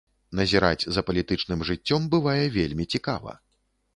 Назіраць 0.37 0.87
за 0.95 1.01
палітычным 1.09 1.61
жыццём 1.69 2.09
бывае 2.15 2.45
вельмі 2.57 2.87
цікава. 2.97 3.37